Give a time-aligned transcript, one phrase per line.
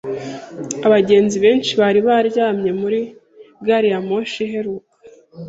[0.87, 2.99] Abagenzi benshi bari baryamye muri
[3.65, 4.89] gari ya moshi iheruka.